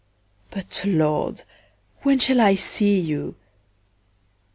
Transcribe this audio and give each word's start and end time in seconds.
But, 0.49 0.81
Lord, 0.83 1.43
when 2.01 2.17
shall 2.17 2.41
I 2.41 2.55
see 2.55 2.99
you? 2.99 3.35